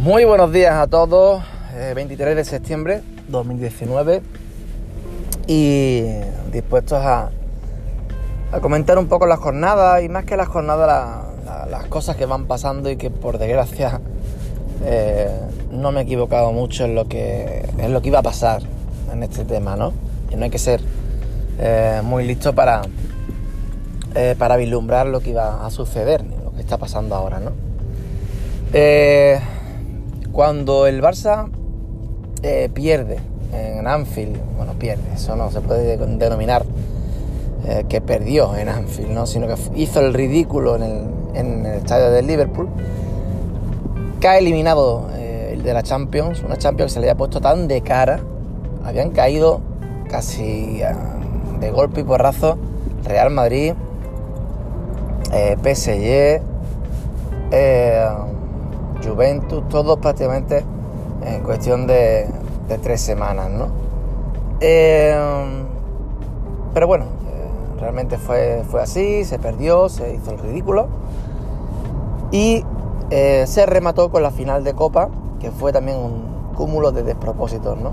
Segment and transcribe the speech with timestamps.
[0.00, 1.42] Muy buenos días a todos,
[1.94, 4.22] 23 de septiembre 2019
[5.46, 6.04] y
[6.50, 7.28] dispuestos a,
[8.62, 12.24] comentar un poco las jornadas y más que las jornadas la, la, las cosas que
[12.24, 14.00] van pasando y que por desgracia
[14.86, 15.38] eh,
[15.70, 18.62] no me he equivocado mucho en lo que en lo que iba a pasar
[19.12, 19.92] en este tema, ¿no?
[20.30, 20.80] Y no hay que ser
[21.58, 22.80] eh, muy listo para
[24.14, 27.52] eh, para vislumbrar lo que iba a suceder, lo que está pasando ahora, ¿no?
[28.72, 29.38] Eh,
[30.32, 31.48] cuando el Barça
[32.42, 33.18] eh, pierde
[33.52, 36.64] en Anfield, bueno, pierde, eso no se puede denominar
[37.66, 39.26] eh, que perdió en Anfield, ¿no?
[39.26, 40.82] sino que hizo el ridículo en
[41.34, 42.68] el, estadio del Liverpool,
[44.20, 47.66] cae eliminado eh, el de la Champions, una Champions que se le había puesto tan
[47.68, 48.20] de cara,
[48.84, 49.60] habían caído
[50.08, 50.80] casi
[51.60, 52.56] de golpe y porrazo
[53.04, 53.74] Real Madrid,
[55.62, 56.40] PSG,
[59.10, 60.64] Juventus, todos prácticamente
[61.24, 62.28] en cuestión de,
[62.82, 63.66] tres semanas, ¿no?
[64.60, 65.14] Eh,
[66.72, 70.86] pero bueno, eh, realmente fue, fue así, se perdió, se hizo el ridículo
[72.30, 72.64] y
[73.10, 75.08] eh, se remató con la final de Copa,
[75.40, 77.92] que fue también un cúmulo de despropósitos, ¿no?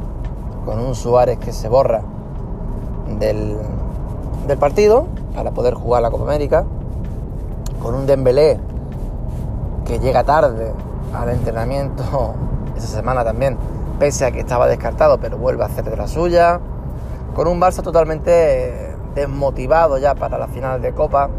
[0.65, 2.01] Con un Suárez que se borra
[3.19, 3.57] del,
[4.45, 6.65] del partido para poder jugar la Copa América,
[7.81, 8.59] con un Dembélé
[9.85, 10.73] que llega tarde
[11.13, 12.33] al entrenamiento
[12.77, 13.57] esa semana también,
[13.99, 16.59] pese a que estaba descartado, pero vuelve a hacer de la suya,
[17.35, 21.29] con un Barça totalmente desmotivado ya para la final de Copa,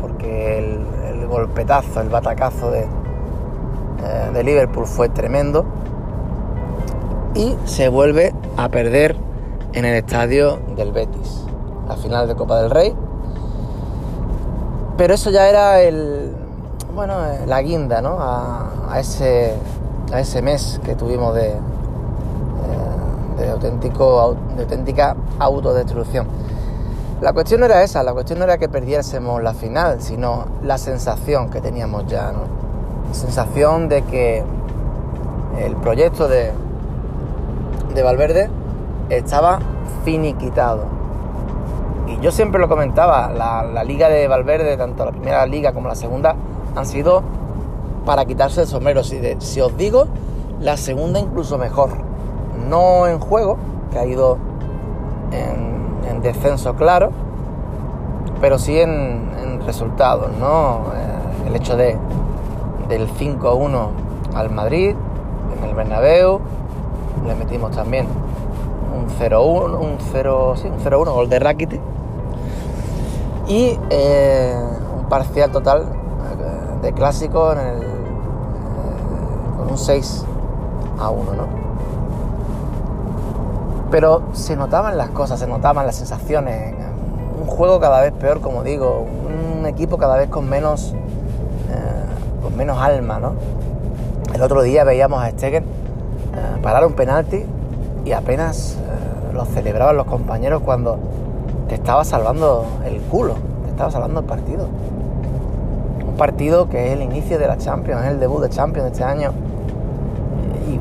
[0.00, 5.64] porque el, golpetazo, el batacazo de, eh, de Liverpool fue tremendo,
[7.34, 9.16] y se vuelve a perder
[9.72, 11.44] en el estadio del Betis,
[11.88, 12.94] la final de Copa del Rey.
[14.96, 16.34] Pero eso ya era el,
[16.96, 17.14] bueno,
[17.46, 18.16] la guinda, ¿no?
[18.18, 19.54] A, a ese
[20.12, 21.58] a ese mes que tuvimos de, eh,
[23.38, 26.26] de, auténtico, de auténtica autodestrucción.
[27.20, 30.78] La cuestión no era esa, la cuestión no era que perdiésemos la final, sino la
[30.78, 32.32] sensación que teníamos ya,
[33.12, 34.44] sensación de que
[35.58, 36.52] el proyecto de,
[37.94, 38.50] de Valverde
[39.08, 39.60] estaba
[40.04, 40.84] finiquitado.
[42.06, 45.88] Y yo siempre lo comentaba, la, la liga de Valverde, tanto la primera liga como
[45.88, 46.36] la segunda,
[46.76, 47.22] han sido
[48.04, 49.02] para quitarse el sombrero.
[49.02, 50.06] Si, de, si, os digo,
[50.60, 51.90] la segunda incluso mejor.
[52.68, 53.56] No en juego,
[53.90, 54.38] que ha ido
[55.32, 57.10] en, en descenso claro,
[58.40, 60.84] pero sí en, en resultados, ¿no?
[60.94, 61.98] Eh, el hecho de
[62.88, 63.88] del 5-1
[64.34, 64.94] al Madrid,
[65.56, 66.40] en el Bernabéu,
[67.26, 68.06] le metimos también
[68.94, 71.80] un 0-1, un 0, sí, un 0-1, gol de Rakitic.
[73.48, 74.56] Y eh,
[74.98, 75.95] un parcial total
[76.92, 77.96] clásico en el
[79.68, 80.24] un 6
[80.98, 81.46] a 1, ¿no?
[83.90, 86.74] Pero se notaban las cosas, se notaban las sensaciones.
[87.40, 89.06] Un juego cada vez peor, como digo,
[89.58, 93.34] un equipo cada vez con menos, eh, con menos alma, ¿no?
[94.34, 97.44] El otro día veíamos a Stegen eh, parar un penalti
[98.04, 100.98] y apenas eh, lo celebraban los compañeros cuando
[101.68, 104.66] te estaba salvando el culo, te estaba salvando el partido.
[106.08, 108.92] Un partido que es el inicio de la Champions, es el debut de Champions de
[108.92, 109.32] este año
[110.68, 110.80] y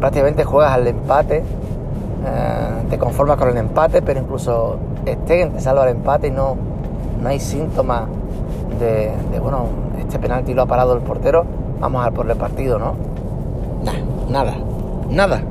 [0.00, 1.42] prácticamente juegas al empate, eh,
[2.88, 4.76] te conformas con el empate, pero incluso
[5.06, 6.56] Stegen te salva el empate y no,
[7.22, 8.04] no hay síntomas
[8.78, 9.66] de, de, bueno,
[9.98, 11.44] este penalti lo ha parado el portero,
[11.80, 12.94] vamos a por el partido, ¿no?
[14.30, 14.54] Nada,
[15.10, 15.42] nada.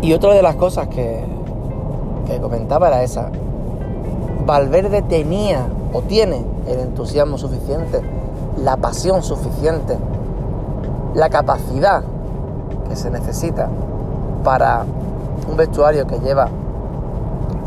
[0.00, 1.24] Y otra de las cosas que,
[2.26, 3.30] que comentaba era esa.
[4.46, 8.02] Valverde tenía o tiene el entusiasmo suficiente,
[8.62, 9.96] la pasión suficiente
[11.14, 12.02] la capacidad
[12.88, 13.68] que se necesita
[14.42, 14.84] para
[15.48, 16.48] un vestuario que lleva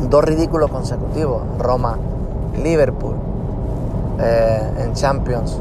[0.09, 1.97] dos ridículos consecutivos, Roma,
[2.61, 3.15] Liverpool,
[4.19, 5.57] eh, en Champions,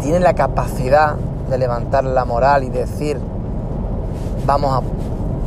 [0.00, 1.16] tiene la capacidad
[1.48, 3.18] de levantar la moral y decir,
[4.46, 4.82] vamos a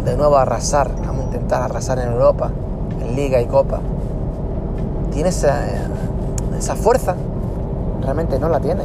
[0.05, 2.49] de nuevo a arrasar, vamos a intentar arrasar en Europa,
[3.01, 3.79] en Liga y Copa.
[5.11, 5.65] Tiene esa,
[6.57, 7.15] esa fuerza,
[8.01, 8.83] realmente no la tiene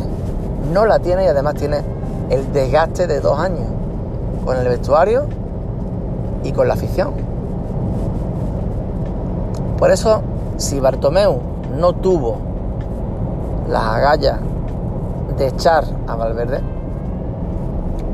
[0.73, 1.81] no la tiene y además tiene
[2.31, 3.67] el desgaste de dos años
[4.45, 5.25] con el vestuario
[6.45, 7.13] y con la afición.
[9.79, 10.23] Por eso,
[10.57, 11.39] si Bartomeu
[11.79, 12.39] no tuvo
[13.69, 14.39] las agallas
[15.37, 16.61] de echar a Valverde,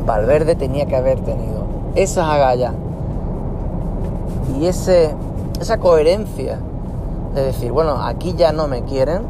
[0.06, 1.62] Valverde tenía que haber tenido
[1.94, 2.72] esas agallas
[4.58, 5.14] y ese,
[5.62, 6.58] esa coherencia
[7.34, 9.22] de decir, bueno, aquí ya no me quieren,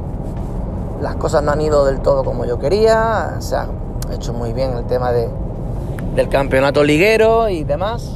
[1.00, 3.69] las cosas no han ido del todo como yo quería, se ha
[4.12, 5.29] hecho muy bien el tema de,
[6.14, 8.11] del campeonato liguero y demás,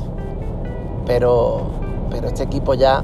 [1.07, 1.63] pero,
[2.11, 3.03] pero este equipo ya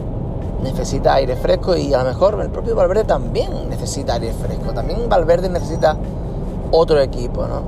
[0.62, 5.08] necesita aire fresco y a lo mejor el propio Valverde también necesita aire fresco, también
[5.08, 5.96] Valverde necesita
[6.70, 7.62] otro equipo, ¿no?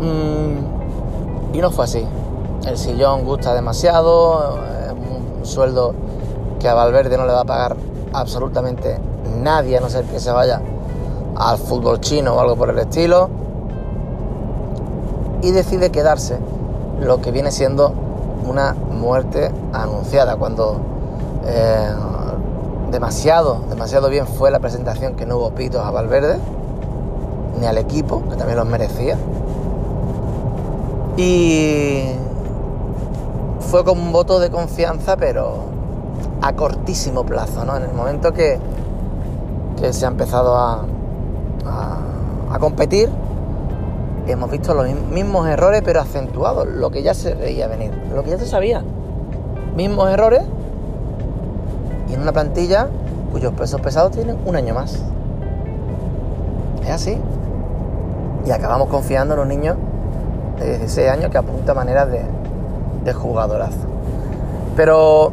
[0.00, 2.06] Mm, y no fue así.
[2.66, 4.58] El sillón gusta demasiado,
[5.40, 5.94] un sueldo
[6.60, 7.76] que a Valverde no le va a pagar
[8.12, 8.98] absolutamente
[9.42, 10.60] nadie, a no ser que se vaya
[11.36, 13.30] al fútbol chino o algo por el estilo.
[15.42, 16.38] Y decide quedarse,
[17.00, 17.92] lo que viene siendo
[18.46, 20.76] una muerte anunciada, cuando
[21.46, 21.88] eh,
[22.90, 26.38] demasiado, demasiado bien fue la presentación que no hubo pitos a Valverde,
[27.58, 29.16] ni al equipo, que también los merecía.
[31.16, 32.12] Y
[33.70, 35.66] fue con un voto de confianza, pero
[36.42, 37.76] a cortísimo plazo, ¿no?
[37.76, 38.58] En el momento que,
[39.92, 40.84] se ha empezado a,
[42.52, 43.08] a, competir,
[44.26, 48.30] hemos visto los mismos errores, pero acentuados, lo que ya se veía venir, lo que
[48.30, 48.82] ya se sabía.
[49.76, 50.42] Mismos errores
[52.10, 52.88] y en una plantilla
[53.30, 55.00] cuyos pesos pesados tienen un año más.
[56.82, 57.16] Es así.
[58.44, 59.76] Y acabamos confiando en un niño
[60.58, 62.24] de 16 años que apunta maneras de,
[63.04, 63.86] de jugadorazo.
[64.76, 65.32] Pero,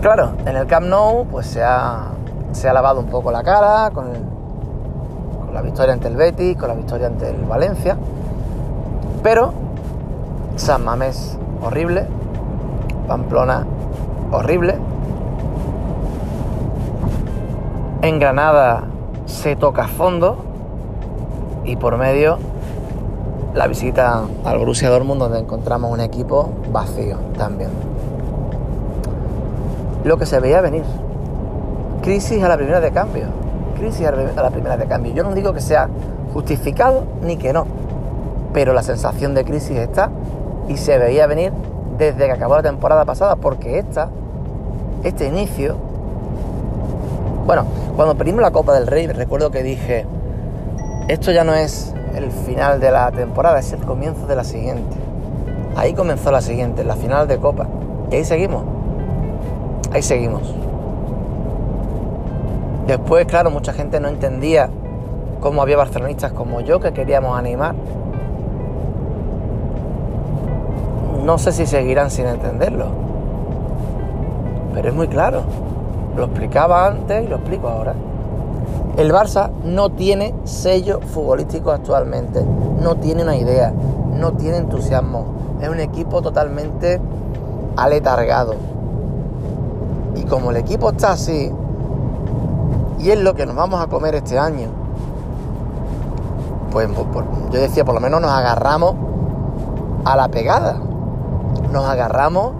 [0.00, 2.12] claro, en el Camp Nou pues se ha,
[2.52, 4.06] se ha lavado un poco la cara con,
[5.38, 7.96] con la victoria ante el Betis, con la victoria ante el Valencia.
[9.22, 9.52] Pero
[10.56, 12.06] San Mamés horrible,
[13.06, 13.66] Pamplona
[14.30, 14.76] horrible.
[18.02, 18.84] En Granada
[19.26, 20.38] se toca fondo
[21.64, 22.38] y por medio
[23.54, 27.70] la visita al Borussia Dortmund donde encontramos un equipo vacío también.
[30.04, 30.84] Lo que se veía venir.
[32.02, 33.26] Crisis a la primera de cambio.
[33.76, 35.12] Crisis a la primera de cambio.
[35.12, 35.88] Yo no digo que sea
[36.32, 37.66] justificado ni que no,
[38.52, 40.10] pero la sensación de crisis está
[40.68, 41.52] y se veía venir
[41.98, 44.08] desde que acabó la temporada pasada porque esta,
[45.04, 45.76] este inicio,
[47.46, 47.66] bueno,
[47.96, 50.06] cuando perdimos la Copa del Rey recuerdo que dije,
[51.08, 54.96] esto ya no es el final de la temporada, es el comienzo de la siguiente.
[55.76, 57.66] Ahí comenzó la siguiente, la final de Copa.
[58.10, 58.64] Y ahí seguimos.
[59.92, 60.54] Ahí seguimos.
[62.86, 64.68] Después, claro, mucha gente no entendía
[65.40, 67.74] cómo había barcelonistas como yo que queríamos animar.
[71.24, 72.86] No sé si seguirán sin entenderlo.
[74.74, 75.42] Pero es muy claro.
[76.16, 77.94] Lo explicaba antes y lo explico ahora.
[78.96, 82.44] El Barça no tiene sello futbolístico actualmente,
[82.82, 83.72] no tiene una idea,
[84.18, 85.24] no tiene entusiasmo,
[85.62, 87.00] es un equipo totalmente
[87.76, 88.54] aletargado.
[90.14, 91.50] Y como el equipo está así,
[92.98, 94.68] y es lo que nos vamos a comer este año,
[96.70, 98.94] pues, pues yo decía, por lo menos nos agarramos
[100.04, 100.76] a la pegada,
[101.72, 102.52] nos agarramos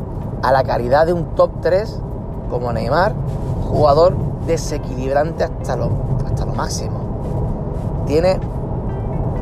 [0.42, 2.00] a la calidad de un top 3
[2.50, 3.12] como Neymar,
[3.70, 5.90] jugador desequilibrante hasta lo,
[6.42, 8.04] hasta lo máximo.
[8.06, 8.38] Tiene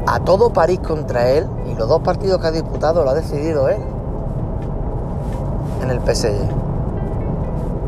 [0.07, 3.69] a todo París contra él y los dos partidos que ha disputado lo ha decidido
[3.69, 3.81] él
[5.83, 6.35] en el PSG.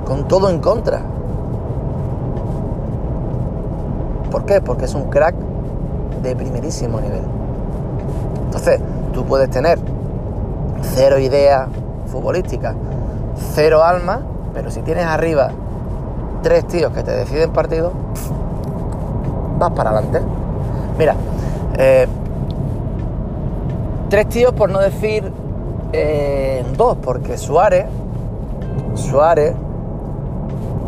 [0.07, 1.03] Con todo en contra.
[4.31, 4.61] ¿Por qué?
[4.61, 5.35] Porque es un crack
[6.23, 7.23] de primerísimo nivel.
[8.47, 8.81] Entonces,
[9.13, 9.79] tú puedes tener
[10.95, 11.69] cero idea
[12.07, 12.75] futbolística,
[13.55, 14.21] cero alma,
[14.55, 15.51] pero si tienes arriba
[16.43, 17.93] tres tíos que te deciden partido,
[19.59, 20.21] vas para adelante.
[20.99, 21.15] Mira,
[21.77, 22.07] eh,
[24.09, 25.33] tres tíos por no decir
[25.93, 27.87] eh, dos, porque Suárez,
[28.95, 29.55] Suárez,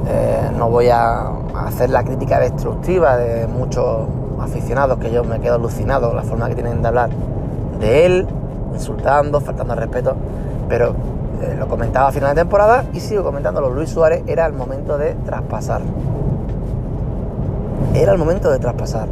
[0.07, 1.31] eh, no voy a
[1.67, 4.09] hacer la crítica destructiva de muchos
[4.41, 7.11] aficionados que yo me quedo alucinado la forma que tienen de hablar
[7.81, 8.27] de él,
[8.73, 10.15] insultando, faltando al respeto,
[10.69, 10.95] pero
[11.59, 13.69] lo comentaba a final de temporada y sigo comentándolo.
[13.71, 15.83] Luis Suárez era el momento de traspasar.
[17.95, 19.09] Era el momento de traspasar.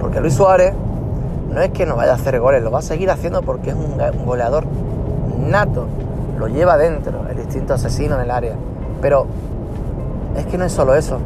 [0.00, 0.74] Porque Luis Suárez
[1.52, 3.76] no es que no vaya a hacer goles, lo va a seguir haciendo porque es
[3.76, 4.64] un, goleador
[5.38, 5.86] nato.
[6.38, 8.54] Lo lleva dentro, el instinto asesino en el área.
[9.00, 9.26] Pero
[10.36, 11.18] es que no es solo eso.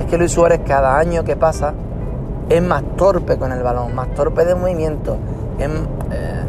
[0.00, 1.74] Es que Luis Suárez cada año que pasa
[2.48, 5.16] es más torpe con el balón, más torpe de movimiento,
[5.58, 6.44] es, eh,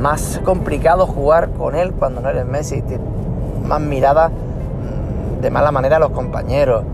[0.00, 2.82] más complicado jugar con él cuando no eres Messi,
[3.64, 6.84] más mirada mm, de mala manera a los compañeros,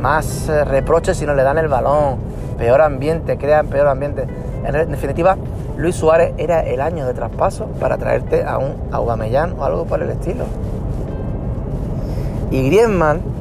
[0.00, 2.16] más eh, reproches si no le dan el balón,
[2.56, 4.26] peor ambiente, crean peor ambiente.
[4.64, 5.36] En definitiva,
[5.76, 10.02] Luis Suárez era el año de traspaso para traerte a un Aubameyang o algo por
[10.02, 10.44] el estilo.
[12.50, 13.38] Y Griezmann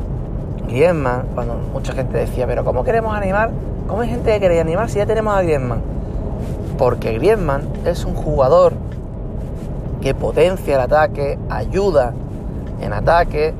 [0.67, 3.51] Griezmann, cuando mucha gente decía, pero ¿cómo queremos animar?
[3.87, 5.81] ¿Cómo hay gente que quiere animar si ya tenemos a Griezmann?
[6.77, 8.73] Porque Griezmann es un jugador
[10.01, 12.13] que potencia el ataque, ayuda
[12.81, 13.53] en ataque,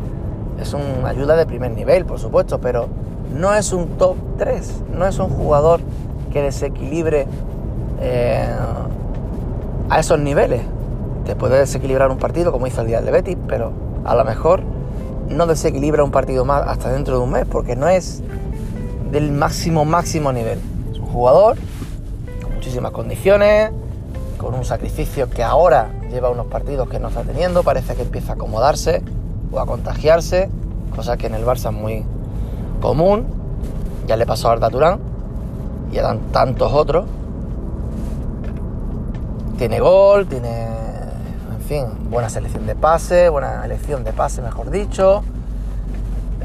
[0.60, 2.88] es una ayuda de primer nivel, por supuesto, pero
[3.34, 5.82] no es un top 3, no es un jugador
[6.32, 7.28] que desequilibre
[8.02, 8.48] eh,
[9.90, 10.62] a esos niveles.
[11.26, 13.72] Te puede desequilibrar un partido como hizo el día de Betis, pero
[14.06, 14.62] a lo mejor
[15.30, 18.24] no desequilibra un partido más hasta dentro de un mes, porque no es
[19.12, 20.60] del máximo, máximo nivel.
[20.92, 21.58] Es un jugador
[22.42, 23.72] con muchísimas condiciones,
[24.38, 28.34] con un sacrificio que ahora lleva unos partidos que no está teniendo, parece que empieza
[28.34, 29.02] a acomodarse
[29.51, 30.50] o a contagiarse,
[30.96, 32.04] cosa que en el Barça es muy
[32.82, 33.25] común,
[34.08, 35.00] ya le pasó a Arda Turán
[35.92, 37.06] y a tantos otros.
[39.58, 45.24] Tiene gol, tiene, en fin, buena selección de pase, buena elección de pase, mejor dicho.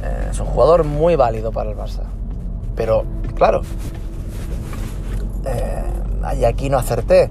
[0.03, 2.03] Eh, es un jugador muy válido para el Barça.
[2.75, 3.05] Pero,
[3.35, 3.63] claro,
[5.45, 7.31] eh, aquí no acerté.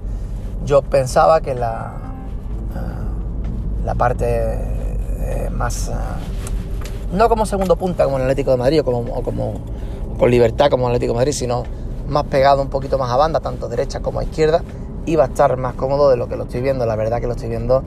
[0.64, 1.94] Yo pensaba que la,
[2.76, 4.81] eh, la parte
[5.22, 5.88] eh, más...
[5.88, 5.92] Eh,
[7.12, 8.84] no como segundo punta como el Atlético de Madrid o
[9.22, 9.60] como,
[10.18, 11.64] con libertad como el Atlético de Madrid, sino
[12.08, 14.62] más pegado un poquito más a banda, tanto derecha como a izquierda,
[15.06, 16.86] iba a estar más cómodo de lo que lo estoy viendo.
[16.86, 17.82] La verdad que lo estoy viendo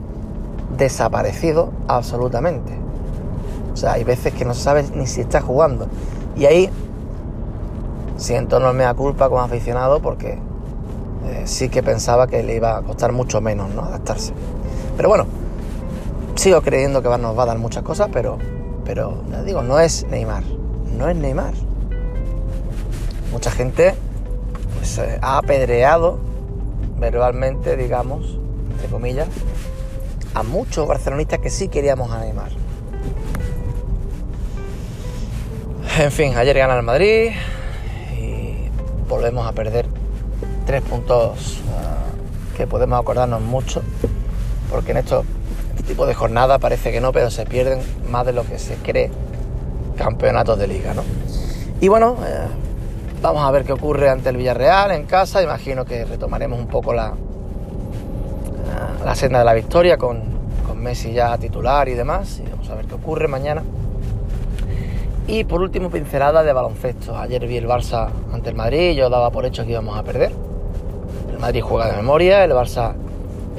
[0.76, 2.72] desaparecido absolutamente.
[3.72, 5.88] O sea, hay veces que no sabes ni si está jugando.
[6.36, 6.70] Y ahí
[8.16, 10.38] siento no me culpa como aficionado porque
[11.26, 13.82] eh, sí que pensaba que le iba a costar mucho menos ¿no?
[13.82, 14.32] adaptarse.
[14.96, 15.26] Pero bueno,
[16.36, 18.38] sigo creyendo que nos va a dar muchas cosas, pero,
[18.84, 20.44] pero ya digo, no es Neymar,
[20.96, 21.54] no es Neymar.
[23.32, 23.94] Mucha gente
[24.78, 26.18] pues, eh, ha apedreado
[26.98, 28.38] verbalmente, digamos,
[28.72, 29.28] entre comillas,
[30.34, 32.50] a muchos barcelonistas que sí queríamos a Neymar.
[35.98, 37.30] En fin, ayer gana el Madrid
[38.18, 38.68] y
[39.08, 39.86] volvemos a perder
[40.66, 43.82] tres puntos uh, que podemos acordarnos mucho,
[44.70, 45.24] porque en estos
[45.86, 49.10] tipo de jornadas parece que no, pero se pierden más de lo que se cree
[49.96, 51.02] campeonatos de liga, ¿no?
[51.80, 52.46] Y bueno, eh,
[53.22, 55.42] vamos a ver qué ocurre ante el Villarreal en casa.
[55.42, 57.14] Imagino que retomaremos un poco la,
[59.04, 60.22] la senda de la victoria con,
[60.66, 62.40] con Messi ya titular y demás.
[62.44, 63.62] Y vamos a ver qué ocurre mañana.
[65.26, 67.18] Y por último, pincelada de baloncesto.
[67.18, 70.32] Ayer vi el Barça ante el Madrid, yo daba por hecho que íbamos a perder.
[71.32, 72.92] El Madrid juega de memoria, el Barça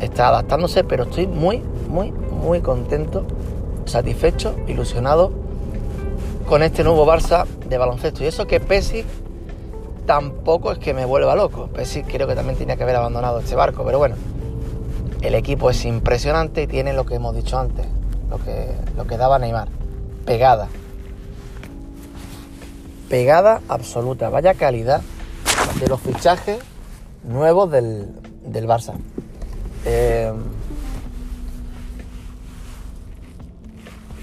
[0.01, 3.25] está adaptándose, pero estoy muy, muy, muy contento,
[3.85, 5.31] satisfecho, ilusionado
[6.47, 8.23] con este nuevo Barça de baloncesto.
[8.23, 9.05] Y eso que Pesic
[10.05, 11.67] tampoco es que me vuelva loco.
[11.67, 14.15] Pesic creo que también tenía que haber abandonado este barco, pero bueno,
[15.21, 17.85] el equipo es impresionante y tiene lo que hemos dicho antes,
[18.29, 19.67] lo que, lo que daba Neymar,
[20.25, 20.67] pegada.
[23.09, 25.01] Pegada absoluta, vaya calidad
[25.79, 26.59] de los fichajes
[27.23, 28.09] nuevos del,
[28.45, 28.93] del Barça.
[29.85, 30.31] Eh,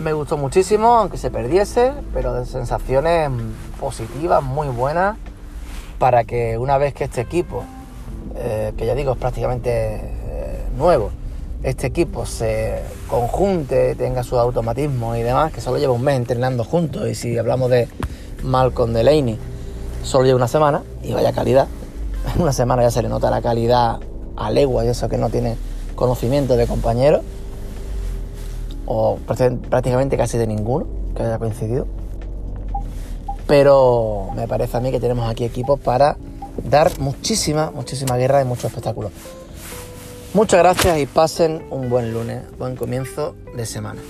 [0.04, 3.30] me gustó muchísimo, aunque se perdiese, pero de sensaciones
[3.80, 5.16] positivas, muy buenas,
[5.99, 7.64] para que una vez que este equipo,
[8.37, 11.11] eh, que ya digo es prácticamente eh, nuevo,
[11.62, 16.64] este equipo se conjunte, tenga su automatismo y demás, que solo lleva un mes entrenando
[16.64, 17.88] juntos, y si hablamos de
[18.42, 19.38] Malcolm Delaney,
[20.02, 21.66] solo lleva una semana, y vaya calidad,
[22.34, 24.00] en una semana ya se le nota la calidad
[24.37, 25.56] a legua y eso que no tiene
[25.94, 27.23] conocimiento de compañeros,
[28.86, 31.86] o prácticamente casi de ninguno que haya coincidido.
[33.46, 36.16] Pero me parece a mí que tenemos aquí equipos para
[36.68, 39.10] dar muchísima, muchísima guerra y mucho espectáculo.
[40.32, 44.00] Muchas gracias y pasen un buen lunes, buen comienzo de semana.